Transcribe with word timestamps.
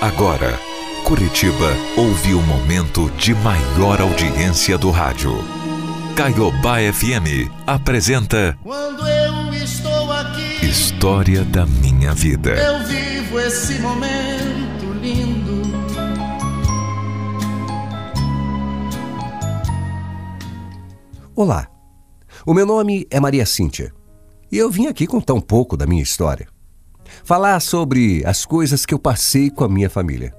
Agora, 0.00 0.58
Curitiba 1.04 1.76
ouve 1.96 2.32
o 2.34 2.40
momento 2.40 3.10
de 3.18 3.34
maior 3.34 4.00
audiência 4.00 4.78
do 4.78 4.90
rádio. 4.90 5.32
Caiobá 6.16 6.78
FM 6.92 7.50
apresenta 7.66 8.58
Quando 8.62 9.06
eu 9.06 9.52
estou 9.54 10.10
aqui, 10.12 10.66
História 10.66 11.44
da 11.44 11.66
Minha 11.66 12.14
Vida. 12.14 12.50
eu 12.50 12.86
vivo 12.86 13.38
esse 13.40 13.78
momento 13.80 14.92
lindo. 15.02 15.60
Olá, 21.34 21.68
o 22.46 22.52
meu 22.54 22.66
nome 22.66 23.06
é 23.10 23.20
Maria 23.20 23.46
Cíntia 23.46 23.92
e 24.50 24.58
eu 24.58 24.70
vim 24.70 24.86
aqui 24.86 25.06
contar 25.06 25.34
um 25.34 25.40
pouco 25.40 25.76
da 25.76 25.86
minha 25.86 26.02
história. 26.02 26.48
Falar 27.30 27.60
sobre 27.60 28.26
as 28.26 28.44
coisas 28.44 28.84
que 28.84 28.92
eu 28.92 28.98
passei 28.98 29.50
com 29.50 29.62
a 29.62 29.68
minha 29.68 29.88
família. 29.88 30.34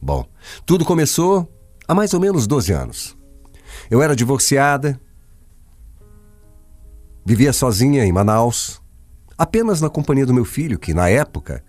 Bom, 0.00 0.24
tudo 0.64 0.84
começou 0.84 1.52
há 1.88 1.92
mais 1.92 2.14
ou 2.14 2.20
menos 2.20 2.46
12 2.46 2.72
anos. 2.72 3.18
Eu 3.90 4.00
era 4.00 4.14
divorciada, 4.14 4.96
vivia 7.26 7.52
sozinha 7.52 8.04
em 8.04 8.12
Manaus, 8.12 8.80
apenas 9.36 9.80
na 9.80 9.90
companhia 9.90 10.24
do 10.24 10.32
meu 10.32 10.44
filho, 10.44 10.78
que 10.78 10.94
na 10.94 11.08
época 11.08 11.64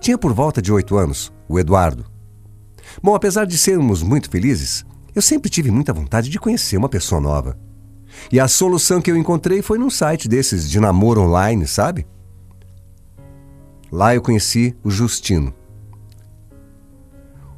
tinha 0.00 0.18
por 0.18 0.32
volta 0.32 0.60
de 0.60 0.72
8 0.72 0.96
anos, 0.96 1.32
o 1.48 1.56
Eduardo. 1.56 2.04
Bom, 3.00 3.14
apesar 3.14 3.44
de 3.44 3.56
sermos 3.56 4.02
muito 4.02 4.28
felizes, 4.28 4.84
eu 5.14 5.22
sempre 5.22 5.48
tive 5.48 5.70
muita 5.70 5.92
vontade 5.92 6.30
de 6.30 6.40
conhecer 6.40 6.76
uma 6.76 6.88
pessoa 6.88 7.20
nova. 7.20 7.56
E 8.32 8.40
a 8.40 8.48
solução 8.48 9.00
que 9.00 9.08
eu 9.08 9.16
encontrei 9.16 9.62
foi 9.62 9.78
num 9.78 9.88
site 9.88 10.28
desses 10.28 10.68
de 10.68 10.80
namoro 10.80 11.20
online, 11.20 11.64
sabe? 11.68 12.08
Lá 13.92 14.14
eu 14.14 14.22
conheci 14.22 14.74
o 14.82 14.90
Justino. 14.90 15.52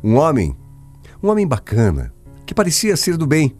Um 0.03 0.17
homem, 0.17 0.57
um 1.23 1.29
homem 1.29 1.47
bacana, 1.47 2.13
que 2.45 2.53
parecia 2.53 2.97
ser 2.97 3.17
do 3.17 3.25
bem. 3.25 3.57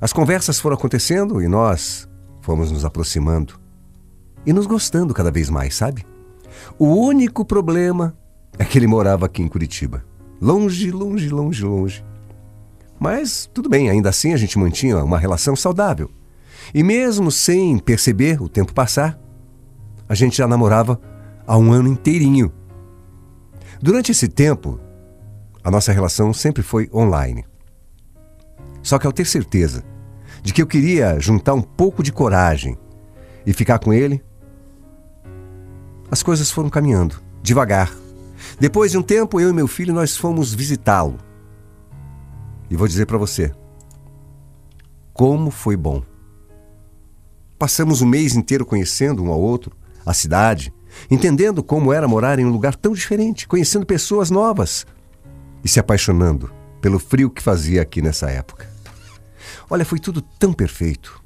As 0.00 0.12
conversas 0.12 0.58
foram 0.58 0.76
acontecendo 0.76 1.40
e 1.40 1.46
nós 1.46 2.08
fomos 2.40 2.72
nos 2.72 2.84
aproximando 2.84 3.60
e 4.44 4.52
nos 4.52 4.66
gostando 4.66 5.14
cada 5.14 5.30
vez 5.30 5.48
mais, 5.48 5.76
sabe? 5.76 6.04
O 6.76 6.86
único 6.86 7.44
problema 7.44 8.16
é 8.58 8.64
que 8.64 8.76
ele 8.76 8.88
morava 8.88 9.26
aqui 9.26 9.40
em 9.40 9.48
Curitiba. 9.48 10.04
Longe, 10.40 10.90
longe, 10.90 11.28
longe, 11.28 11.64
longe. 11.64 12.04
Mas 12.98 13.48
tudo 13.54 13.68
bem, 13.68 13.88
ainda 13.88 14.08
assim 14.08 14.32
a 14.32 14.36
gente 14.36 14.58
mantinha 14.58 15.04
uma 15.04 15.18
relação 15.18 15.54
saudável. 15.54 16.10
E 16.74 16.82
mesmo 16.82 17.30
sem 17.30 17.78
perceber 17.78 18.42
o 18.42 18.48
tempo 18.48 18.74
passar, 18.74 19.16
a 20.08 20.14
gente 20.16 20.38
já 20.38 20.48
namorava 20.48 21.00
há 21.48 21.56
um 21.56 21.72
ano 21.72 21.88
inteirinho. 21.88 22.52
Durante 23.80 24.12
esse 24.12 24.28
tempo, 24.28 24.78
a 25.64 25.70
nossa 25.70 25.92
relação 25.92 26.32
sempre 26.34 26.62
foi 26.62 26.90
online. 26.92 27.46
Só 28.82 28.98
que 28.98 29.06
ao 29.06 29.12
ter 29.12 29.24
certeza 29.24 29.82
de 30.42 30.52
que 30.52 30.60
eu 30.60 30.66
queria 30.66 31.18
juntar 31.18 31.54
um 31.54 31.62
pouco 31.62 32.02
de 32.02 32.12
coragem 32.12 32.76
e 33.46 33.52
ficar 33.54 33.78
com 33.78 33.94
ele, 33.94 34.22
as 36.10 36.22
coisas 36.22 36.50
foram 36.50 36.68
caminhando, 36.68 37.20
devagar. 37.42 37.90
Depois 38.60 38.92
de 38.92 38.98
um 38.98 39.02
tempo, 39.02 39.40
eu 39.40 39.48
e 39.48 39.52
meu 39.52 39.66
filho 39.66 39.94
nós 39.94 40.16
fomos 40.16 40.52
visitá-lo. 40.54 41.16
E 42.70 42.76
vou 42.76 42.86
dizer 42.86 43.06
para 43.06 43.18
você, 43.18 43.52
como 45.14 45.50
foi 45.50 45.76
bom. 45.76 46.02
Passamos 47.58 48.02
o 48.02 48.06
mês 48.06 48.36
inteiro 48.36 48.66
conhecendo 48.66 49.24
um 49.24 49.32
ao 49.32 49.40
outro, 49.40 49.74
a 50.04 50.12
cidade, 50.12 50.72
entendendo 51.10 51.62
como 51.62 51.92
era 51.92 52.08
morar 52.08 52.38
em 52.38 52.44
um 52.44 52.50
lugar 52.50 52.74
tão 52.74 52.92
diferente, 52.92 53.46
conhecendo 53.46 53.86
pessoas 53.86 54.30
novas 54.30 54.86
e 55.64 55.68
se 55.68 55.80
apaixonando 55.80 56.50
pelo 56.80 56.98
frio 56.98 57.30
que 57.30 57.42
fazia 57.42 57.82
aqui 57.82 58.00
nessa 58.00 58.30
época. 58.30 58.68
Olha, 59.70 59.84
foi 59.84 59.98
tudo 59.98 60.22
tão 60.22 60.52
perfeito. 60.52 61.22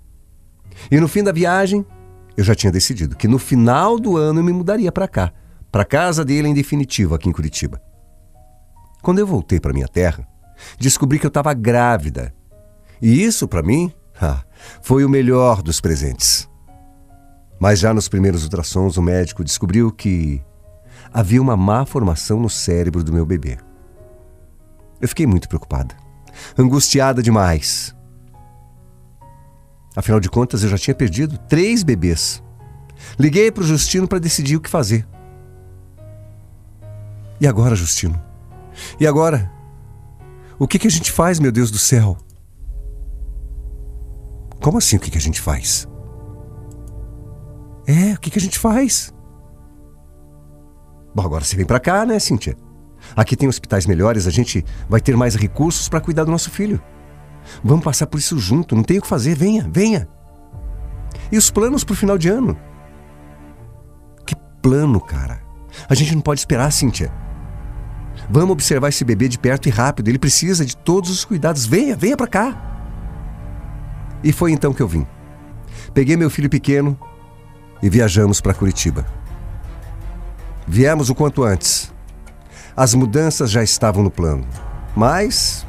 E 0.90 0.98
no 0.98 1.08
fim 1.08 1.22
da 1.22 1.32
viagem, 1.32 1.84
eu 2.36 2.44
já 2.44 2.54
tinha 2.54 2.72
decidido 2.72 3.16
que 3.16 3.28
no 3.28 3.38
final 3.38 3.98
do 3.98 4.16
ano 4.16 4.40
eu 4.40 4.44
me 4.44 4.52
mudaria 4.52 4.90
para 4.90 5.06
cá, 5.06 5.32
para 5.70 5.84
casa 5.84 6.24
dele 6.24 6.48
em 6.48 6.54
definitivo 6.54 7.14
aqui 7.14 7.28
em 7.28 7.32
Curitiba. 7.32 7.80
Quando 9.02 9.18
eu 9.18 9.26
voltei 9.26 9.60
para 9.60 9.72
minha 9.72 9.88
terra, 9.88 10.26
descobri 10.78 11.18
que 11.18 11.26
eu 11.26 11.28
estava 11.28 11.52
grávida. 11.54 12.34
E 13.00 13.22
isso, 13.22 13.48
para 13.48 13.62
mim, 13.62 13.92
ah, 14.20 14.42
foi 14.80 15.04
o 15.04 15.08
melhor 15.08 15.62
dos 15.62 15.80
presentes. 15.80 16.48
Mas 17.62 17.78
já 17.78 17.94
nos 17.94 18.08
primeiros 18.08 18.42
ultrassons, 18.42 18.96
o 18.96 19.02
médico 19.02 19.44
descobriu 19.44 19.92
que 19.92 20.42
havia 21.12 21.40
uma 21.40 21.56
má 21.56 21.86
formação 21.86 22.40
no 22.40 22.50
cérebro 22.50 23.04
do 23.04 23.12
meu 23.12 23.24
bebê. 23.24 23.56
Eu 25.00 25.06
fiquei 25.06 25.28
muito 25.28 25.48
preocupada, 25.48 25.94
angustiada 26.58 27.22
demais. 27.22 27.94
Afinal 29.94 30.18
de 30.18 30.28
contas, 30.28 30.64
eu 30.64 30.70
já 30.70 30.76
tinha 30.76 30.92
perdido 30.92 31.38
três 31.38 31.84
bebês. 31.84 32.42
Liguei 33.16 33.52
para 33.52 33.62
o 33.62 33.66
Justino 33.66 34.08
para 34.08 34.18
decidir 34.18 34.56
o 34.56 34.60
que 34.60 34.68
fazer. 34.68 35.06
E 37.40 37.46
agora, 37.46 37.76
Justino? 37.76 38.20
E 38.98 39.06
agora? 39.06 39.48
O 40.58 40.66
que, 40.66 40.80
que 40.80 40.88
a 40.88 40.90
gente 40.90 41.12
faz, 41.12 41.38
meu 41.38 41.52
Deus 41.52 41.70
do 41.70 41.78
céu? 41.78 42.18
Como 44.60 44.78
assim 44.78 44.96
o 44.96 45.00
que, 45.00 45.12
que 45.12 45.18
a 45.18 45.20
gente 45.20 45.40
faz? 45.40 45.86
É, 47.86 48.14
o 48.14 48.20
que, 48.20 48.30
que 48.30 48.38
a 48.38 48.42
gente 48.42 48.58
faz? 48.58 49.12
Bom, 51.14 51.22
agora 51.22 51.44
você 51.44 51.56
vem 51.56 51.66
pra 51.66 51.80
cá, 51.80 52.06
né, 52.06 52.18
Cíntia? 52.18 52.56
Aqui 53.16 53.36
tem 53.36 53.48
hospitais 53.48 53.86
melhores, 53.86 54.26
a 54.26 54.30
gente 54.30 54.64
vai 54.88 55.00
ter 55.00 55.16
mais 55.16 55.34
recursos 55.34 55.88
para 55.88 56.00
cuidar 56.00 56.24
do 56.24 56.30
nosso 56.30 56.50
filho. 56.50 56.80
Vamos 57.62 57.84
passar 57.84 58.06
por 58.06 58.18
isso 58.18 58.38
junto, 58.38 58.76
não 58.76 58.82
tem 58.82 58.98
o 58.98 59.02
que 59.02 59.08
fazer, 59.08 59.34
venha, 59.34 59.68
venha. 59.70 60.08
E 61.30 61.36
os 61.36 61.50
planos 61.50 61.84
pro 61.84 61.96
final 61.96 62.16
de 62.16 62.28
ano? 62.28 62.56
Que 64.24 64.36
plano, 64.62 65.00
cara? 65.00 65.42
A 65.88 65.94
gente 65.94 66.14
não 66.14 66.22
pode 66.22 66.40
esperar, 66.40 66.70
Cíntia. 66.70 67.12
Vamos 68.30 68.52
observar 68.52 68.88
esse 68.88 69.04
bebê 69.04 69.28
de 69.28 69.38
perto 69.38 69.68
e 69.68 69.70
rápido, 69.70 70.08
ele 70.08 70.18
precisa 70.18 70.64
de 70.64 70.76
todos 70.76 71.10
os 71.10 71.24
cuidados. 71.24 71.66
Venha, 71.66 71.96
venha 71.96 72.16
pra 72.16 72.26
cá. 72.26 72.70
E 74.22 74.32
foi 74.32 74.52
então 74.52 74.72
que 74.72 74.80
eu 74.80 74.88
vim. 74.88 75.06
Peguei 75.92 76.16
meu 76.16 76.30
filho 76.30 76.48
pequeno 76.48 76.98
e 77.82 77.90
viajamos 77.90 78.40
para 78.40 78.54
Curitiba. 78.54 79.04
Viemos 80.66 81.10
o 81.10 81.14
quanto 81.14 81.42
antes. 81.42 81.92
As 82.76 82.94
mudanças 82.94 83.50
já 83.50 83.62
estavam 83.62 84.02
no 84.02 84.10
plano, 84.10 84.46
mas 84.94 85.66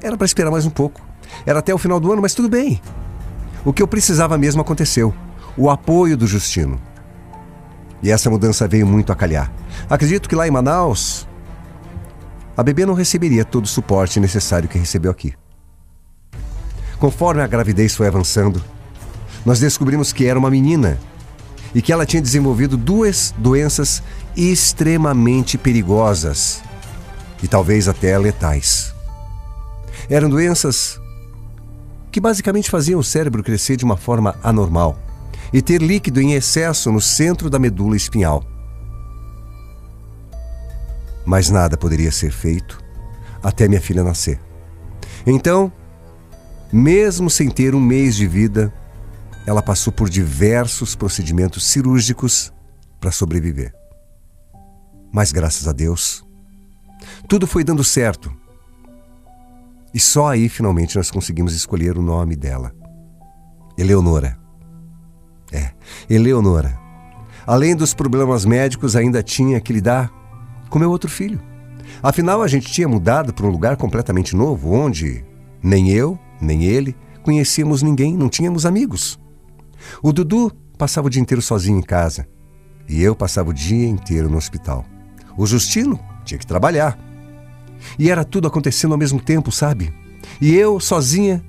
era 0.00 0.16
para 0.16 0.24
esperar 0.24 0.50
mais 0.50 0.64
um 0.64 0.70
pouco. 0.70 1.00
Era 1.44 1.58
até 1.58 1.74
o 1.74 1.78
final 1.78 1.98
do 1.98 2.12
ano, 2.12 2.22
mas 2.22 2.34
tudo 2.34 2.48
bem. 2.48 2.80
O 3.64 3.72
que 3.72 3.82
eu 3.82 3.88
precisava 3.88 4.38
mesmo 4.38 4.60
aconteceu: 4.60 5.12
o 5.56 5.68
apoio 5.68 6.16
do 6.16 6.26
Justino. 6.26 6.80
E 8.02 8.10
essa 8.10 8.30
mudança 8.30 8.68
veio 8.68 8.86
muito 8.86 9.12
a 9.12 9.16
calhar. 9.16 9.50
Acredito 9.88 10.28
que 10.28 10.36
lá 10.36 10.46
em 10.46 10.50
Manaus, 10.50 11.26
a 12.56 12.62
bebê 12.62 12.84
não 12.84 12.94
receberia 12.94 13.44
todo 13.44 13.64
o 13.64 13.68
suporte 13.68 14.20
necessário 14.20 14.68
que 14.68 14.78
recebeu 14.78 15.10
aqui. 15.10 15.34
Conforme 16.98 17.42
a 17.42 17.46
gravidez 17.46 17.96
foi 17.96 18.06
avançando, 18.06 18.62
nós 19.44 19.60
descobrimos 19.60 20.12
que 20.12 20.26
era 20.26 20.38
uma 20.38 20.50
menina 20.50 20.98
e 21.74 21.82
que 21.82 21.92
ela 21.92 22.06
tinha 22.06 22.22
desenvolvido 22.22 22.76
duas 22.76 23.34
doenças 23.36 24.02
extremamente 24.36 25.58
perigosas 25.58 26.62
e 27.42 27.48
talvez 27.48 27.88
até 27.88 28.16
letais. 28.16 28.94
Eram 30.08 30.30
doenças 30.30 31.00
que 32.10 32.20
basicamente 32.20 32.70
faziam 32.70 33.00
o 33.00 33.04
cérebro 33.04 33.42
crescer 33.42 33.76
de 33.76 33.84
uma 33.84 33.96
forma 33.96 34.36
anormal 34.42 34.98
e 35.52 35.60
ter 35.60 35.82
líquido 35.82 36.20
em 36.20 36.34
excesso 36.34 36.90
no 36.90 37.00
centro 37.00 37.50
da 37.50 37.58
medula 37.58 37.96
espinhal. 37.96 38.42
Mas 41.24 41.50
nada 41.50 41.76
poderia 41.76 42.12
ser 42.12 42.30
feito 42.30 42.82
até 43.42 43.68
minha 43.68 43.80
filha 43.80 44.02
nascer. 44.02 44.38
Então, 45.26 45.72
mesmo 46.72 47.28
sem 47.28 47.50
ter 47.50 47.74
um 47.74 47.80
mês 47.80 48.16
de 48.16 48.26
vida, 48.26 48.72
ela 49.46 49.62
passou 49.62 49.92
por 49.92 50.08
diversos 50.08 50.94
procedimentos 50.94 51.64
cirúrgicos 51.64 52.52
para 53.00 53.10
sobreviver. 53.10 53.74
Mas 55.12 55.32
graças 55.32 55.68
a 55.68 55.72
Deus, 55.72 56.24
tudo 57.28 57.46
foi 57.46 57.62
dando 57.62 57.84
certo. 57.84 58.34
E 59.92 60.00
só 60.00 60.28
aí 60.28 60.48
finalmente 60.48 60.96
nós 60.96 61.10
conseguimos 61.10 61.54
escolher 61.54 61.96
o 61.96 62.02
nome 62.02 62.34
dela. 62.34 62.72
Eleonora. 63.76 64.38
É, 65.52 65.70
Eleonora. 66.08 66.78
Além 67.46 67.76
dos 67.76 67.92
problemas 67.92 68.44
médicos, 68.44 68.96
ainda 68.96 69.22
tinha 69.22 69.60
que 69.60 69.72
lidar 69.72 70.10
com 70.70 70.78
meu 70.78 70.90
outro 70.90 71.10
filho. 71.10 71.40
Afinal, 72.02 72.42
a 72.42 72.48
gente 72.48 72.72
tinha 72.72 72.88
mudado 72.88 73.32
para 73.32 73.46
um 73.46 73.50
lugar 73.50 73.76
completamente 73.76 74.34
novo, 74.34 74.72
onde 74.72 75.24
nem 75.62 75.90
eu, 75.90 76.18
nem 76.40 76.64
ele 76.64 76.96
conhecíamos 77.22 77.82
ninguém, 77.82 78.16
não 78.16 78.28
tínhamos 78.28 78.66
amigos. 78.66 79.18
O 80.02 80.12
Dudu 80.12 80.52
passava 80.76 81.06
o 81.06 81.10
dia 81.10 81.22
inteiro 81.22 81.42
sozinho 81.42 81.78
em 81.78 81.82
casa 81.82 82.26
e 82.88 83.02
eu 83.02 83.14
passava 83.14 83.50
o 83.50 83.54
dia 83.54 83.86
inteiro 83.86 84.28
no 84.28 84.36
hospital. 84.36 84.84
O 85.36 85.46
Justino 85.46 85.98
tinha 86.24 86.38
que 86.38 86.46
trabalhar. 86.46 86.98
E 87.98 88.10
era 88.10 88.24
tudo 88.24 88.48
acontecendo 88.48 88.92
ao 88.92 88.98
mesmo 88.98 89.20
tempo, 89.20 89.50
sabe? 89.50 89.92
E 90.40 90.54
eu, 90.54 90.80
sozinha, 90.80 91.44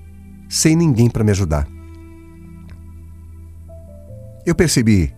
sem 0.49 0.75
ninguém 0.75 1.09
para 1.09 1.23
me 1.23 1.31
ajudar. 1.31 1.67
Eu 4.45 4.53
percebi 4.53 5.13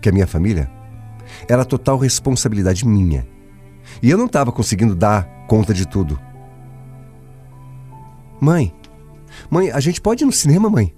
que 0.00 0.08
a 0.08 0.12
minha 0.12 0.26
família 0.26 0.70
era 1.48 1.64
total 1.64 1.98
responsabilidade 1.98 2.86
minha. 2.86 3.26
E 4.02 4.10
eu 4.10 4.18
não 4.18 4.26
estava 4.26 4.50
conseguindo 4.50 4.94
dar 4.94 5.26
conta 5.46 5.72
de 5.72 5.86
tudo. 5.86 6.18
Mãe, 8.40 8.74
mãe, 9.50 9.70
a 9.70 9.78
gente 9.78 10.00
pode 10.00 10.24
ir 10.24 10.26
no 10.26 10.32
cinema, 10.32 10.68
mãe? 10.68 10.94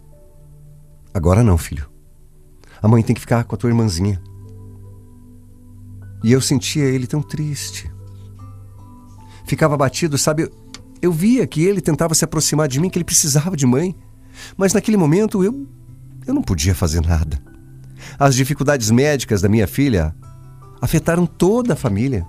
Agora 1.15 1.45
não, 1.45 1.57
filho. 1.57 1.89
A 2.83 2.89
mãe 2.89 3.03
tem 3.03 3.15
que 3.15 3.21
ficar 3.21 3.45
com 3.45 3.55
a 3.55 3.59
tua 3.59 3.71
irmãzinha. 3.71 4.21
E 6.25 6.33
eu 6.33 6.41
sentia 6.41 6.85
ele 6.85 7.07
tão 7.07 7.23
triste. 7.23 7.89
Ficava 9.47 9.77
batido, 9.77 10.19
sabe? 10.19 10.51
Eu 11.01 11.13
via 11.13 11.47
que 11.47 11.63
ele 11.63 11.81
tentava 11.81 12.15
se 12.15 12.25
aproximar 12.25 12.67
de 12.67 12.81
mim, 12.81 12.91
que 12.91 12.99
ele 12.99 13.05
precisava 13.05 13.57
de 13.57 13.65
mãe. 13.65 13.95
Mas 14.57 14.75
naquele 14.75 14.97
momento 14.97 15.45
eu, 15.45 15.67
eu 16.27 16.35
não 16.35 16.43
podia 16.43 16.75
fazer 16.75 17.01
nada. 17.01 17.41
As 18.19 18.35
dificuldades 18.35 18.91
médicas 18.91 19.41
da 19.41 19.49
minha 19.49 19.67
filha 19.67 20.15
afetaram 20.81 21.27
toda 21.27 21.75
a 21.75 21.77
família. 21.77 22.27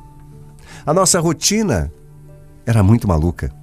A 0.86 0.94
nossa 0.94 1.20
rotina 1.20 1.92
era 2.66 2.84
muito 2.84 3.08
maluca. 3.08 3.54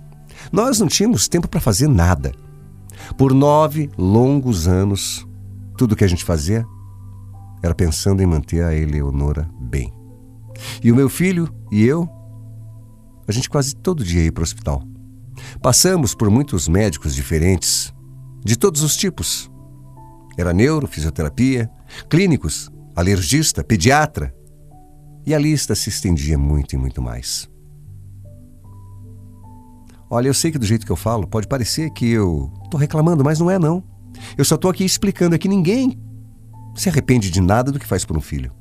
Nós 0.51 0.81
não 0.81 0.89
tínhamos 0.89 1.29
tempo 1.29 1.49
para 1.49 1.61
fazer 1.61 1.89
nada. 1.89 2.33
Por 3.17 3.35
nove 3.35 3.91
longos 3.97 4.67
anos, 4.67 5.27
tudo 5.77 5.97
que 5.97 6.05
a 6.05 6.09
gente 6.09 6.25
fazia 6.25 6.67
era 7.63 7.75
pensando 7.75 8.23
em 8.23 8.27
manter 8.27 8.65
a 8.65 8.75
Eleonora 8.75 9.49
bem. 9.61 9.93
E 10.83 10.91
o 10.91 10.97
meu 10.97 11.09
filho 11.09 11.49
e 11.71 11.85
eu, 11.85 12.09
a 13.27 13.33
gente 13.33 13.49
quase 13.49 13.77
todo 13.77 14.05
dia 14.05 14.25
ia 14.25 14.33
para 14.33 14.43
o 14.43 14.45
hospital. 14.45 14.83
Passamos 15.61 16.15
por 16.15 16.31
muitos 16.31 16.69
médicos 16.69 17.15
diferentes, 17.15 17.93
de 18.45 18.57
todos 18.57 18.83
os 18.83 18.97
tipos. 18.97 19.51
Era 20.37 20.53
neuro, 20.53 20.87
fisioterapia, 20.87 21.71
clínicos, 22.09 22.71
alergista, 22.97 23.63
pediatra. 23.63 24.35
E 25.25 25.35
a 25.35 25.39
lista 25.39 25.75
se 25.75 25.89
estendia 25.89 26.37
muito 26.37 26.75
e 26.75 26.79
muito 26.79 27.01
mais. 27.01 27.49
Olha, 30.15 30.29
eu 30.29 30.35
sei 30.35 30.53
que 30.53 30.59
do 30.59 30.67
jeito 30.67 30.85
que 30.85 30.93
eu 30.93 30.97
falo 30.97 31.27
pode 31.27 31.49
parecer 31.49 31.89
que 31.89 32.07
eu 32.07 32.53
estou 32.65 32.79
reclamando, 32.79 33.25
mas 33.25 33.41
não 33.41 33.51
é 33.51 33.59
não. 33.59 33.83
Eu 34.37 34.45
só 34.45 34.57
estou 34.57 34.71
aqui 34.71 34.85
explicando 34.85 35.39
que 35.39 35.49
ninguém 35.49 35.99
se 36.75 36.91
arrepende 36.91 37.31
de 37.31 37.41
nada 37.41 37.73
do 37.73 37.79
que 37.79 37.87
faz 37.87 38.05
por 38.05 38.15
um 38.15 38.21
filho. 38.21 38.53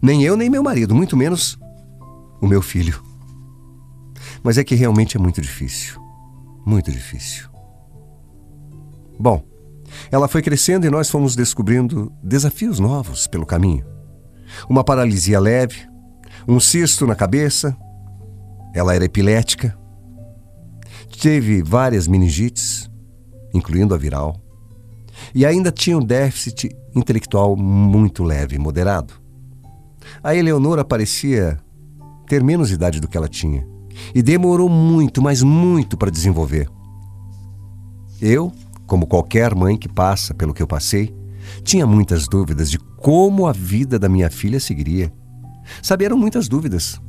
Nem 0.00 0.22
eu, 0.22 0.36
nem 0.36 0.48
meu 0.48 0.62
marido, 0.62 0.94
muito 0.94 1.16
menos 1.16 1.58
o 2.40 2.46
meu 2.46 2.62
filho. 2.62 3.02
Mas 4.44 4.58
é 4.58 4.62
que 4.62 4.76
realmente 4.76 5.16
é 5.16 5.20
muito 5.20 5.40
difícil. 5.40 6.00
Muito 6.64 6.92
difícil. 6.92 7.48
Bom, 9.18 9.42
ela 10.08 10.28
foi 10.28 10.40
crescendo 10.40 10.86
e 10.86 10.90
nós 10.90 11.10
fomos 11.10 11.34
descobrindo 11.34 12.12
desafios 12.22 12.78
novos 12.78 13.26
pelo 13.26 13.44
caminho. 13.44 13.84
Uma 14.70 14.84
paralisia 14.84 15.40
leve, 15.40 15.80
um 16.46 16.60
cisto 16.60 17.08
na 17.08 17.16
cabeça, 17.16 17.76
ela 18.72 18.94
era 18.94 19.04
epilética, 19.04 19.76
teve 21.20 21.62
várias 21.62 22.06
meningites, 22.06 22.90
incluindo 23.52 23.94
a 23.94 23.98
viral, 23.98 24.40
e 25.34 25.46
ainda 25.46 25.72
tinha 25.72 25.96
um 25.96 26.04
déficit 26.04 26.70
intelectual 26.94 27.56
muito 27.56 28.22
leve, 28.22 28.58
moderado. 28.58 29.14
A 30.22 30.34
Eleonora 30.34 30.84
parecia 30.84 31.58
ter 32.26 32.42
menos 32.42 32.70
idade 32.70 33.00
do 33.00 33.08
que 33.08 33.16
ela 33.16 33.28
tinha 33.28 33.66
e 34.14 34.22
demorou 34.22 34.68
muito, 34.68 35.22
mas 35.22 35.42
muito 35.42 35.96
para 35.96 36.10
desenvolver. 36.10 36.68
Eu, 38.20 38.52
como 38.86 39.06
qualquer 39.06 39.54
mãe 39.54 39.76
que 39.76 39.88
passa 39.88 40.34
pelo 40.34 40.54
que 40.54 40.62
eu 40.62 40.66
passei, 40.66 41.14
tinha 41.62 41.86
muitas 41.86 42.26
dúvidas 42.28 42.70
de 42.70 42.78
como 42.78 43.46
a 43.46 43.52
vida 43.52 43.98
da 43.98 44.08
minha 44.08 44.30
filha 44.30 44.60
seguiria. 44.60 45.12
Sabe, 45.82 46.04
eram 46.04 46.18
muitas 46.18 46.48
dúvidas. 46.48 47.00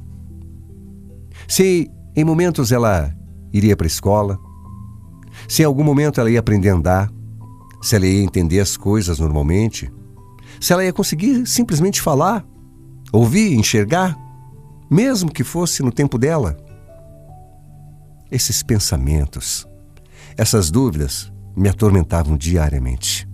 Se 1.48 1.90
em 2.16 2.24
momentos 2.24 2.72
ela 2.72 3.14
iria 3.54 3.76
para 3.76 3.86
a 3.86 3.88
escola, 3.88 4.40
se 5.48 5.62
em 5.62 5.66
algum 5.66 5.84
momento 5.84 6.20
ela 6.20 6.30
ia 6.30 6.40
aprender 6.40 6.70
a 6.70 6.76
andar, 6.76 7.12
se 7.82 7.96
ela 7.96 8.06
ia 8.06 8.24
entender 8.24 8.60
as 8.60 8.76
coisas 8.76 9.20
normalmente, 9.20 9.92
se 10.60 10.74
ela 10.74 10.84
ia 10.84 10.94
conseguir 10.94 11.46
simplesmente 11.46 12.02
falar, 12.02 12.46
ouvir, 13.12 13.54
enxergar, 13.54 14.18
mesmo 14.90 15.32
que 15.32 15.44
fosse 15.44 15.84
no 15.84 15.92
tempo 15.92 16.18
dela. 16.18 16.58
Esses 18.32 18.64
pensamentos, 18.64 19.68
essas 20.36 20.72
dúvidas 20.72 21.32
me 21.56 21.70
atormentavam 21.70 22.38
diariamente. 22.38 23.28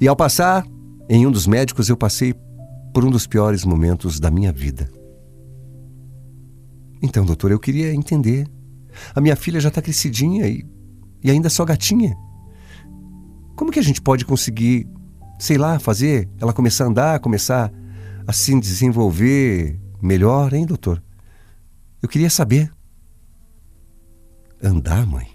E 0.00 0.08
ao 0.08 0.16
passar 0.16 0.66
em 1.08 1.26
um 1.26 1.30
dos 1.30 1.46
médicos, 1.46 1.88
eu 1.88 1.96
passei 1.96 2.34
por 2.92 3.04
um 3.04 3.10
dos 3.10 3.26
piores 3.26 3.64
momentos 3.64 4.18
da 4.18 4.30
minha 4.30 4.52
vida. 4.52 4.90
Então, 7.02 7.24
doutor, 7.24 7.50
eu 7.50 7.58
queria 7.58 7.94
entender. 7.94 8.46
A 9.14 9.20
minha 9.20 9.36
filha 9.36 9.60
já 9.60 9.68
está 9.68 9.80
crescidinha 9.80 10.46
e, 10.46 10.64
e 11.22 11.30
ainda 11.30 11.48
só 11.48 11.64
gatinha. 11.64 12.16
Como 13.56 13.70
que 13.70 13.78
a 13.78 13.82
gente 13.82 14.00
pode 14.00 14.24
conseguir, 14.24 14.88
sei 15.38 15.58
lá, 15.58 15.78
fazer 15.78 16.28
ela 16.40 16.52
começar 16.52 16.84
a 16.84 16.88
andar, 16.88 17.20
começar 17.20 17.72
a 18.26 18.32
se 18.32 18.58
desenvolver 18.58 19.78
melhor, 20.00 20.52
hein, 20.54 20.64
doutor? 20.64 21.02
Eu 22.02 22.08
queria 22.08 22.30
saber. 22.30 22.72
Andar, 24.62 25.06
mãe? 25.06 25.28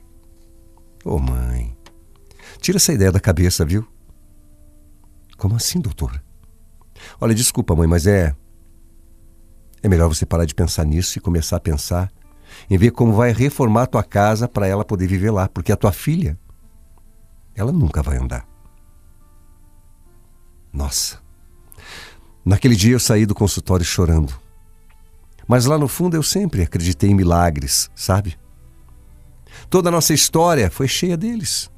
Ô, 1.04 1.16
oh, 1.16 1.20
mãe, 1.20 1.76
tira 2.60 2.78
essa 2.78 2.94
ideia 2.94 3.12
da 3.12 3.20
cabeça, 3.20 3.64
viu? 3.64 3.88
Como 5.38 5.56
assim, 5.56 5.80
doutor? 5.80 6.24
Olha, 7.20 7.36
desculpa, 7.36 7.76
mãe, 7.76 7.88
mas 7.88 8.08
é. 8.08 8.36
É 9.84 9.88
melhor 9.88 10.08
você 10.08 10.26
parar 10.26 10.46
de 10.46 10.56
pensar 10.56 10.84
nisso 10.84 11.18
e 11.18 11.22
começar 11.22 11.58
a 11.58 11.60
pensar 11.60 12.12
em 12.70 12.78
ver 12.78 12.92
como 12.92 13.14
vai 13.14 13.32
reformar 13.32 13.88
tua 13.88 14.04
casa 14.04 14.48
para 14.48 14.68
ela 14.68 14.84
poder 14.84 15.08
viver 15.08 15.32
lá, 15.32 15.48
porque 15.48 15.72
a 15.72 15.78
tua 15.78 15.92
filha 15.92 16.38
ela 17.56 17.72
nunca 17.72 18.02
vai 18.02 18.18
andar. 18.18 18.46
Nossa. 20.74 21.20
Naquele 22.44 22.76
dia 22.76 22.94
eu 22.94 23.00
saí 23.00 23.26
do 23.26 23.34
consultório 23.34 23.86
chorando. 23.86 24.34
Mas 25.48 25.66
lá 25.66 25.78
no 25.78 25.88
fundo 25.88 26.16
eu 26.16 26.24
sempre 26.24 26.64
acreditei 26.64 27.10
em 27.10 27.16
milagres, 27.16 27.90
sabe? 27.96 28.38
Toda 29.70 29.90
a 29.90 29.92
nossa 29.92 30.14
história 30.14 30.70
foi 30.70 30.88
cheia 30.88 31.16
deles. 31.16 31.72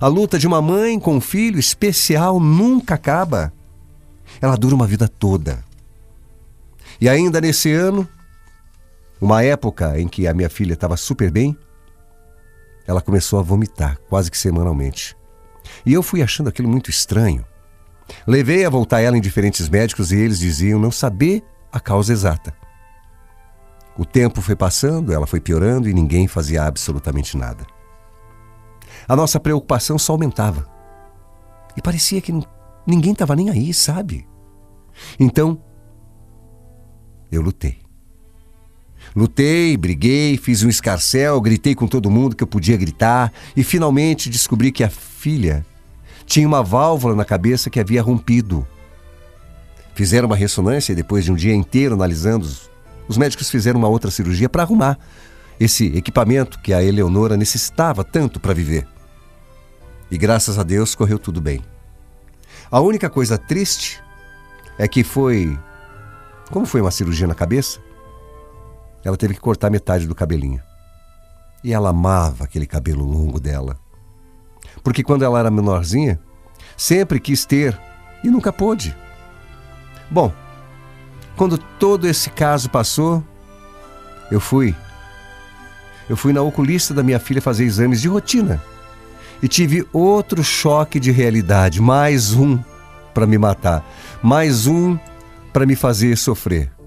A 0.00 0.06
luta 0.06 0.38
de 0.38 0.46
uma 0.46 0.62
mãe 0.62 0.98
com 0.98 1.16
um 1.16 1.20
filho 1.20 1.58
especial 1.58 2.40
nunca 2.40 2.94
acaba. 2.94 3.52
Ela 4.40 4.56
dura 4.56 4.74
uma 4.74 4.86
vida 4.86 5.08
toda. 5.08 5.64
E 7.00 7.08
ainda 7.08 7.40
nesse 7.40 7.72
ano, 7.72 8.08
uma 9.20 9.42
época 9.42 9.98
em 9.98 10.06
que 10.06 10.26
a 10.26 10.34
minha 10.34 10.48
filha 10.48 10.74
estava 10.74 10.96
super 10.96 11.30
bem, 11.30 11.56
ela 12.86 13.02
começou 13.02 13.38
a 13.38 13.42
vomitar 13.42 13.98
quase 14.08 14.30
que 14.30 14.38
semanalmente. 14.38 15.16
E 15.84 15.92
eu 15.92 16.02
fui 16.02 16.22
achando 16.22 16.48
aquilo 16.48 16.68
muito 16.68 16.90
estranho. 16.90 17.44
Levei 18.26 18.64
a 18.64 18.70
voltar 18.70 19.00
ela 19.00 19.16
em 19.16 19.20
diferentes 19.20 19.68
médicos 19.68 20.12
e 20.12 20.16
eles 20.16 20.38
diziam 20.38 20.80
não 20.80 20.90
saber 20.90 21.42
a 21.70 21.78
causa 21.78 22.12
exata. 22.12 22.54
O 23.98 24.04
tempo 24.04 24.40
foi 24.40 24.54
passando, 24.54 25.12
ela 25.12 25.26
foi 25.26 25.40
piorando 25.40 25.88
e 25.88 25.92
ninguém 25.92 26.28
fazia 26.28 26.62
absolutamente 26.64 27.36
nada. 27.36 27.66
A 29.06 29.16
nossa 29.16 29.40
preocupação 29.40 29.98
só 29.98 30.12
aumentava. 30.12 30.66
E 31.76 31.82
parecia 31.82 32.20
que 32.20 32.32
ninguém 32.86 33.12
estava 33.12 33.36
nem 33.36 33.50
aí, 33.50 33.74
sabe? 33.74 34.26
Então, 35.18 35.62
eu 37.30 37.42
lutei. 37.42 37.87
Lutei, 39.18 39.76
briguei, 39.76 40.36
fiz 40.36 40.62
um 40.62 40.68
escarcel, 40.68 41.40
gritei 41.40 41.74
com 41.74 41.88
todo 41.88 42.08
mundo 42.08 42.36
que 42.36 42.44
eu 42.44 42.46
podia 42.46 42.76
gritar 42.76 43.32
e 43.56 43.64
finalmente 43.64 44.30
descobri 44.30 44.70
que 44.70 44.84
a 44.84 44.88
filha 44.88 45.66
tinha 46.24 46.46
uma 46.46 46.62
válvula 46.62 47.16
na 47.16 47.24
cabeça 47.24 47.68
que 47.68 47.80
havia 47.80 48.00
rompido. 48.00 48.64
Fizeram 49.92 50.26
uma 50.28 50.36
ressonância 50.36 50.92
e 50.92 50.94
depois 50.94 51.24
de 51.24 51.32
um 51.32 51.34
dia 51.34 51.52
inteiro 51.52 51.96
analisando, 51.96 52.48
os 53.08 53.18
médicos 53.18 53.50
fizeram 53.50 53.80
uma 53.80 53.88
outra 53.88 54.08
cirurgia 54.08 54.48
para 54.48 54.62
arrumar 54.62 54.96
esse 55.58 55.86
equipamento 55.96 56.60
que 56.60 56.72
a 56.72 56.80
Eleonora 56.80 57.36
necessitava 57.36 58.04
tanto 58.04 58.38
para 58.38 58.54
viver. 58.54 58.86
E 60.12 60.16
graças 60.16 60.60
a 60.60 60.62
Deus 60.62 60.94
correu 60.94 61.18
tudo 61.18 61.40
bem. 61.40 61.60
A 62.70 62.78
única 62.78 63.10
coisa 63.10 63.36
triste 63.36 64.00
é 64.78 64.86
que 64.86 65.02
foi. 65.02 65.58
Como 66.52 66.64
foi 66.64 66.80
uma 66.80 66.92
cirurgia 66.92 67.26
na 67.26 67.34
cabeça, 67.34 67.80
ela 69.04 69.16
teve 69.16 69.34
que 69.34 69.40
cortar 69.40 69.70
metade 69.70 70.06
do 70.06 70.14
cabelinho. 70.14 70.60
E 71.62 71.72
ela 71.72 71.90
amava 71.90 72.44
aquele 72.44 72.66
cabelo 72.66 73.04
longo 73.04 73.40
dela. 73.40 73.78
Porque 74.82 75.02
quando 75.02 75.24
ela 75.24 75.38
era 75.38 75.50
menorzinha, 75.50 76.20
sempre 76.76 77.18
quis 77.18 77.44
ter 77.44 77.78
e 78.22 78.30
nunca 78.30 78.52
pôde. 78.52 78.96
Bom, 80.10 80.32
quando 81.36 81.58
todo 81.58 82.06
esse 82.06 82.30
caso 82.30 82.70
passou, 82.70 83.22
eu 84.30 84.40
fui. 84.40 84.74
Eu 86.08 86.16
fui 86.16 86.32
na 86.32 86.42
oculista 86.42 86.94
da 86.94 87.02
minha 87.02 87.18
filha 87.18 87.42
fazer 87.42 87.64
exames 87.64 88.00
de 88.00 88.08
rotina 88.08 88.62
e 89.42 89.48
tive 89.48 89.86
outro 89.92 90.42
choque 90.42 90.98
de 90.98 91.10
realidade, 91.10 91.80
mais 91.80 92.32
um 92.32 92.58
para 93.14 93.26
me 93.26 93.38
matar, 93.38 93.84
mais 94.22 94.66
um 94.66 94.98
para 95.52 95.66
me 95.66 95.76
fazer 95.76 96.16
sofrer. 96.16 96.77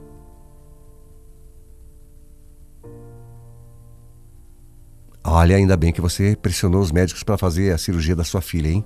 Olha, 5.23 5.55
ainda 5.55 5.77
bem 5.77 5.93
que 5.93 6.01
você 6.01 6.35
pressionou 6.35 6.81
os 6.81 6.91
médicos 6.91 7.23
para 7.23 7.37
fazer 7.37 7.73
a 7.73 7.77
cirurgia 7.77 8.15
da 8.15 8.23
sua 8.23 8.41
filha, 8.41 8.69
hein? 8.69 8.83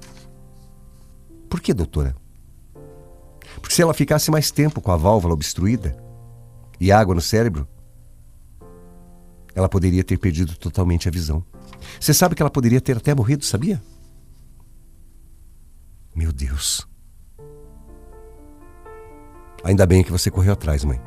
Por 1.50 1.62
que, 1.62 1.74
doutora? 1.74 2.16
Porque 3.62 3.74
se 3.74 3.82
ela 3.82 3.94
ficasse 3.94 4.30
mais 4.30 4.52
tempo 4.52 4.82
com 4.82 4.92
a 4.92 4.98
válvula 4.98 5.34
obstruída 5.34 5.96
e 6.80 6.92
água 6.92 7.16
no 7.16 7.22
cérebro, 7.22 7.68
ela 9.54 9.70
poderia 9.70 10.04
ter 10.04 10.18
perdido 10.18 10.58
totalmente 10.58 11.08
a 11.08 11.12
visão. 11.12 11.44
Você 12.00 12.14
sabe 12.14 12.36
que 12.36 12.42
ela 12.42 12.50
poderia 12.50 12.82
ter 12.82 12.98
até 12.98 13.16
morrido, 13.16 13.46
sabia? 13.46 13.82
Meu 16.14 16.34
Deus. 16.34 16.86
Ainda 19.64 19.86
bem 19.86 20.04
que 20.04 20.12
você 20.12 20.30
correu 20.30 20.54
atrás, 20.54 20.84
mãe. 20.84 21.02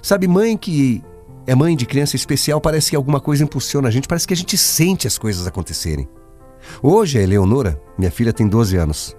Sabe, 0.00 0.28
mãe 0.28 0.56
que 0.56 1.02
é 1.46 1.54
mãe 1.54 1.76
de 1.76 1.86
criança 1.86 2.16
especial, 2.16 2.60
parece 2.60 2.90
que 2.90 2.96
alguma 2.96 3.20
coisa 3.20 3.44
impulsiona 3.44 3.88
a 3.88 3.90
gente, 3.90 4.08
parece 4.08 4.26
que 4.26 4.34
a 4.34 4.36
gente 4.36 4.56
sente 4.56 5.06
as 5.06 5.18
coisas 5.18 5.46
acontecerem. 5.46 6.08
Hoje 6.82 7.18
a 7.18 7.22
Eleonora, 7.22 7.80
minha 7.98 8.10
filha, 8.10 8.32
tem 8.32 8.48
12 8.48 8.76
anos. 8.76 9.16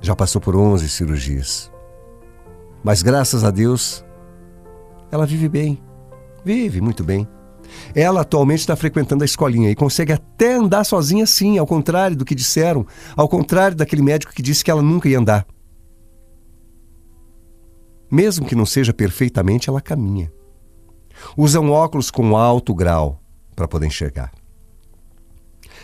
Já 0.00 0.14
passou 0.14 0.40
por 0.40 0.54
11 0.54 0.88
cirurgias. 0.88 1.72
Mas 2.84 3.02
graças 3.02 3.42
a 3.42 3.50
Deus, 3.50 4.04
ela 5.10 5.26
vive 5.26 5.48
bem. 5.48 5.82
Vive 6.44 6.80
muito 6.80 7.02
bem. 7.02 7.26
Ela 7.94 8.20
atualmente 8.20 8.60
está 8.60 8.76
frequentando 8.76 9.24
a 9.24 9.24
escolinha 9.24 9.70
e 9.70 9.74
consegue 9.74 10.12
até 10.12 10.54
andar 10.54 10.84
sozinha 10.84 11.26
sim, 11.26 11.58
ao 11.58 11.66
contrário 11.66 12.16
do 12.16 12.24
que 12.24 12.34
disseram, 12.34 12.86
ao 13.16 13.28
contrário 13.28 13.76
daquele 13.76 14.02
médico 14.02 14.32
que 14.32 14.42
disse 14.42 14.62
que 14.62 14.70
ela 14.70 14.82
nunca 14.82 15.08
ia 15.08 15.18
andar. 15.18 15.46
Mesmo 18.10 18.46
que 18.46 18.54
não 18.54 18.66
seja 18.66 18.92
perfeitamente, 18.92 19.68
ela 19.68 19.80
caminha. 19.80 20.30
Usa 21.36 21.60
um 21.60 21.70
óculos 21.70 22.10
com 22.10 22.36
alto 22.36 22.74
grau 22.74 23.20
para 23.54 23.68
poder 23.68 23.86
enxergar. 23.86 24.32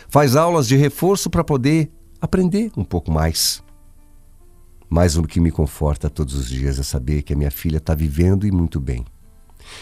Faz 0.07 0.35
aulas 0.35 0.67
de 0.67 0.75
reforço 0.75 1.29
para 1.29 1.43
poder 1.43 1.91
aprender 2.21 2.71
um 2.77 2.83
pouco 2.83 3.11
mais. 3.11 3.63
Mas 4.89 5.17
o 5.17 5.23
que 5.23 5.39
me 5.39 5.51
conforta 5.51 6.09
todos 6.09 6.35
os 6.35 6.47
dias 6.47 6.77
é 6.77 6.83
saber 6.83 7.23
que 7.23 7.33
a 7.33 7.35
minha 7.35 7.49
filha 7.49 7.77
está 7.77 7.95
vivendo 7.95 8.45
e 8.45 8.51
muito 8.51 8.79
bem. 8.79 9.03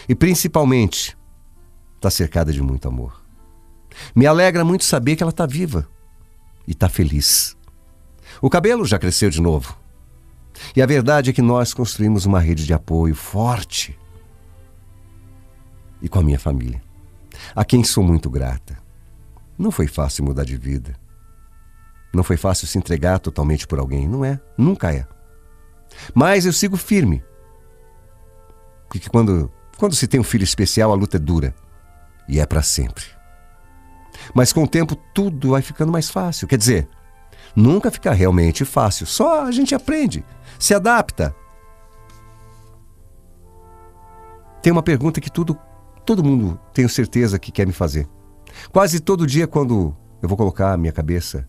E 0.08 0.14
principalmente, 0.14 1.16
está 1.96 2.10
cercada 2.10 2.52
de 2.52 2.62
muito 2.62 2.88
amor. 2.88 3.22
Me 4.14 4.26
alegra 4.26 4.64
muito 4.64 4.84
saber 4.84 5.16
que 5.16 5.22
ela 5.22 5.30
está 5.30 5.44
viva 5.44 5.86
e 6.66 6.72
está 6.72 6.88
feliz. 6.88 7.56
O 8.40 8.48
cabelo 8.48 8.84
já 8.86 8.98
cresceu 8.98 9.28
de 9.28 9.40
novo. 9.40 9.76
E 10.74 10.82
a 10.82 10.86
verdade 10.86 11.30
é 11.30 11.32
que 11.32 11.42
nós 11.42 11.74
construímos 11.74 12.24
uma 12.24 12.40
rede 12.40 12.64
de 12.64 12.72
apoio 12.72 13.14
forte. 13.14 13.98
E 16.02 16.08
com 16.08 16.18
a 16.18 16.22
minha 16.22 16.38
família, 16.38 16.82
a 17.54 17.64
quem 17.64 17.82
sou 17.84 18.04
muito 18.04 18.28
grata. 18.28 18.76
Não 19.56 19.70
foi 19.70 19.86
fácil 19.86 20.24
mudar 20.24 20.44
de 20.44 20.56
vida. 20.56 20.94
Não 22.12 22.22
foi 22.22 22.36
fácil 22.36 22.66
se 22.66 22.76
entregar 22.76 23.18
totalmente 23.20 23.66
por 23.66 23.78
alguém, 23.78 24.08
não 24.08 24.24
é? 24.24 24.38
Nunca 24.58 24.92
é. 24.92 25.06
Mas 26.14 26.44
eu 26.44 26.52
sigo 26.52 26.76
firme. 26.76 27.22
Porque 28.88 29.08
quando, 29.08 29.50
quando 29.78 29.94
se 29.94 30.06
tem 30.06 30.20
um 30.20 30.24
filho 30.24 30.44
especial, 30.44 30.92
a 30.92 30.94
luta 30.94 31.16
é 31.16 31.20
dura 31.20 31.54
e 32.28 32.38
é 32.38 32.44
para 32.44 32.62
sempre. 32.62 33.04
Mas 34.34 34.52
com 34.52 34.64
o 34.64 34.68
tempo 34.68 34.96
tudo 35.14 35.50
vai 35.50 35.62
ficando 35.62 35.92
mais 35.92 36.10
fácil. 36.10 36.46
Quer 36.46 36.58
dizer, 36.58 36.88
nunca 37.56 37.90
fica 37.90 38.12
realmente 38.12 38.64
fácil, 38.64 39.06
só 39.06 39.46
a 39.46 39.50
gente 39.50 39.74
aprende, 39.74 40.24
se 40.58 40.74
adapta. 40.74 41.34
Tem 44.62 44.72
uma 44.72 44.82
pergunta 44.82 45.20
que 45.20 45.30
tudo, 45.30 45.58
todo 46.04 46.24
mundo 46.24 46.58
tenho 46.72 46.88
certeza 46.88 47.38
que 47.38 47.52
quer 47.52 47.66
me 47.66 47.72
fazer. 47.72 48.08
Quase 48.70 49.00
todo 49.00 49.26
dia, 49.26 49.46
quando 49.46 49.96
eu 50.20 50.28
vou 50.28 50.36
colocar 50.36 50.72
a 50.72 50.76
minha 50.76 50.92
cabeça 50.92 51.48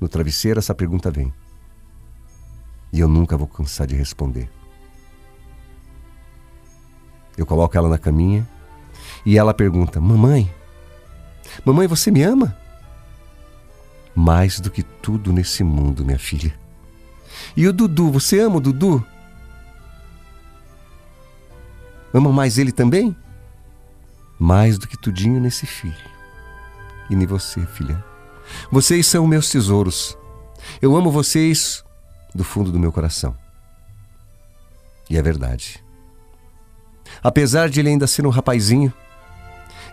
no 0.00 0.08
travesseiro, 0.08 0.58
essa 0.58 0.74
pergunta 0.74 1.10
vem. 1.10 1.32
E 2.92 3.00
eu 3.00 3.08
nunca 3.08 3.36
vou 3.36 3.46
cansar 3.46 3.86
de 3.86 3.94
responder. 3.94 4.48
Eu 7.36 7.44
coloco 7.44 7.76
ela 7.76 7.88
na 7.88 7.98
caminha 7.98 8.48
e 9.26 9.36
ela 9.36 9.52
pergunta: 9.52 10.00
Mamãe, 10.00 10.52
mamãe, 11.64 11.86
você 11.86 12.10
me 12.10 12.22
ama? 12.22 12.56
Mais 14.14 14.60
do 14.60 14.70
que 14.70 14.82
tudo 14.82 15.32
nesse 15.32 15.64
mundo, 15.64 16.04
minha 16.04 16.18
filha. 16.18 16.54
E 17.56 17.66
o 17.66 17.72
Dudu, 17.72 18.12
você 18.12 18.38
ama 18.38 18.56
o 18.56 18.60
Dudu? 18.60 19.04
Ama 22.12 22.32
mais 22.32 22.58
ele 22.58 22.70
também? 22.70 23.16
Mais 24.44 24.76
do 24.76 24.86
que 24.86 24.98
tudinho 24.98 25.40
nesse 25.40 25.64
filho. 25.64 25.96
E 27.08 27.16
nem 27.16 27.26
você, 27.26 27.64
filha. 27.64 28.04
Vocês 28.70 29.06
são 29.06 29.26
meus 29.26 29.48
tesouros. 29.48 30.18
Eu 30.82 30.94
amo 30.94 31.10
vocês 31.10 31.82
do 32.34 32.44
fundo 32.44 32.70
do 32.70 32.78
meu 32.78 32.92
coração. 32.92 33.34
E 35.08 35.16
é 35.16 35.22
verdade. 35.22 35.82
Apesar 37.22 37.70
de 37.70 37.80
ele 37.80 37.88
ainda 37.88 38.06
ser 38.06 38.26
um 38.26 38.28
rapazinho, 38.28 38.92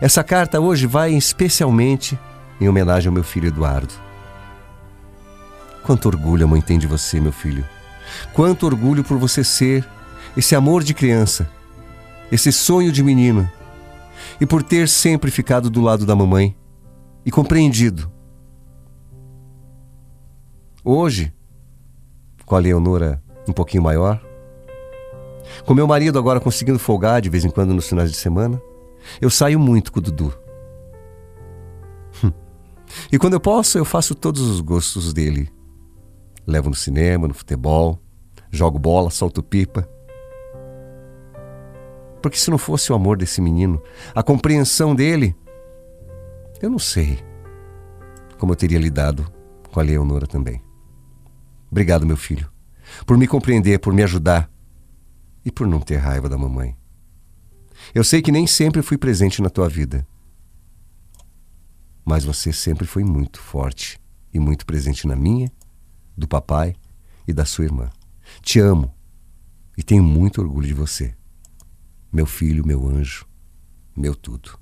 essa 0.02 0.22
carta 0.22 0.60
hoje 0.60 0.86
vai 0.86 1.14
especialmente 1.14 2.18
em 2.60 2.68
homenagem 2.68 3.08
ao 3.08 3.14
meu 3.14 3.24
filho 3.24 3.48
Eduardo. 3.48 3.94
Quanto 5.82 6.08
orgulho 6.08 6.44
a 6.44 6.46
mãe 6.46 6.60
tem 6.60 6.78
de 6.78 6.86
você, 6.86 7.18
meu 7.18 7.32
filho. 7.32 7.66
Quanto 8.34 8.66
orgulho 8.66 9.02
por 9.02 9.16
você 9.16 9.42
ser 9.42 9.82
esse 10.36 10.54
amor 10.54 10.84
de 10.84 10.92
criança, 10.92 11.48
esse 12.30 12.52
sonho 12.52 12.92
de 12.92 13.02
menino, 13.02 13.50
e 14.40 14.46
por 14.46 14.62
ter 14.62 14.88
sempre 14.88 15.30
ficado 15.30 15.70
do 15.70 15.80
lado 15.80 16.06
da 16.06 16.14
mamãe 16.14 16.56
e 17.24 17.30
compreendido. 17.30 18.10
Hoje, 20.84 21.32
com 22.44 22.56
a 22.56 22.58
Leonora 22.58 23.22
um 23.48 23.52
pouquinho 23.52 23.82
maior, 23.82 24.20
com 25.64 25.74
meu 25.74 25.86
marido 25.86 26.18
agora 26.18 26.40
conseguindo 26.40 26.78
folgar 26.78 27.20
de 27.20 27.30
vez 27.30 27.44
em 27.44 27.50
quando 27.50 27.74
nos 27.74 27.88
finais 27.88 28.10
de 28.10 28.16
semana, 28.16 28.60
eu 29.20 29.30
saio 29.30 29.58
muito 29.58 29.92
com 29.92 29.98
o 29.98 30.02
Dudu. 30.02 30.34
Hum. 32.24 32.32
E 33.10 33.18
quando 33.18 33.34
eu 33.34 33.40
posso, 33.40 33.78
eu 33.78 33.84
faço 33.84 34.14
todos 34.14 34.42
os 34.42 34.60
gostos 34.60 35.12
dele. 35.12 35.48
Levo 36.46 36.68
no 36.68 36.74
cinema, 36.74 37.28
no 37.28 37.34
futebol, 37.34 38.00
jogo 38.50 38.78
bola, 38.78 39.10
solto 39.10 39.42
pipa. 39.42 39.88
Porque 42.22 42.38
se 42.38 42.50
não 42.50 42.56
fosse 42.56 42.92
o 42.92 42.94
amor 42.94 43.16
desse 43.16 43.40
menino, 43.40 43.82
a 44.14 44.22
compreensão 44.22 44.94
dele, 44.94 45.34
eu 46.62 46.70
não 46.70 46.78
sei 46.78 47.18
como 48.38 48.52
eu 48.52 48.56
teria 48.56 48.78
lidado 48.78 49.30
com 49.72 49.80
a 49.80 49.82
Leonora 49.82 50.26
também. 50.26 50.62
Obrigado, 51.70 52.06
meu 52.06 52.16
filho, 52.16 52.50
por 53.04 53.18
me 53.18 53.26
compreender, 53.26 53.80
por 53.80 53.92
me 53.92 54.02
ajudar 54.02 54.48
e 55.44 55.50
por 55.50 55.66
não 55.66 55.80
ter 55.80 55.96
raiva 55.96 56.28
da 56.28 56.38
mamãe. 56.38 56.76
Eu 57.92 58.04
sei 58.04 58.22
que 58.22 58.30
nem 58.30 58.46
sempre 58.46 58.82
fui 58.82 58.96
presente 58.96 59.42
na 59.42 59.50
tua 59.50 59.68
vida, 59.68 60.06
mas 62.04 62.24
você 62.24 62.52
sempre 62.52 62.86
foi 62.86 63.02
muito 63.02 63.40
forte 63.40 64.00
e 64.32 64.38
muito 64.38 64.64
presente 64.64 65.06
na 65.06 65.16
minha, 65.16 65.50
do 66.16 66.28
papai 66.28 66.76
e 67.26 67.32
da 67.32 67.44
sua 67.44 67.64
irmã. 67.64 67.90
Te 68.40 68.60
amo 68.60 68.94
e 69.76 69.82
tenho 69.82 70.02
muito 70.02 70.40
orgulho 70.40 70.68
de 70.68 70.74
você. 70.74 71.14
Meu 72.12 72.26
filho, 72.26 72.66
meu 72.66 72.86
anjo, 72.86 73.26
meu 73.96 74.14
tudo. 74.14 74.61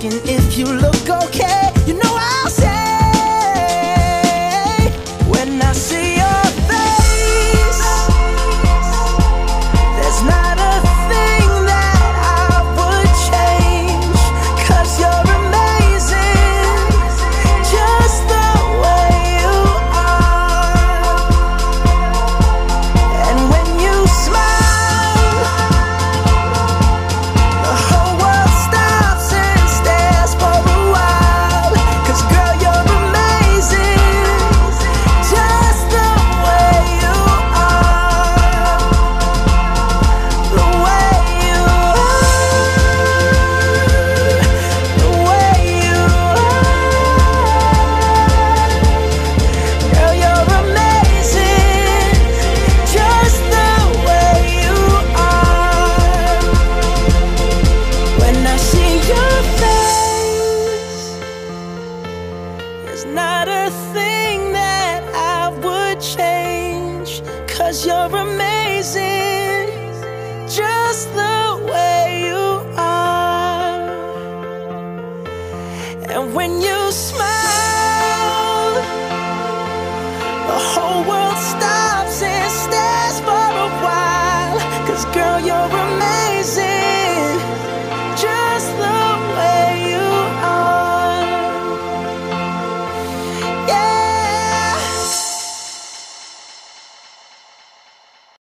Asking 0.00 0.20
if 0.24 0.56
you 0.56 0.64
look 0.64 0.99
cause 67.70 67.86
you're 67.86 67.94
a 67.94 68.24
man. 68.24 68.49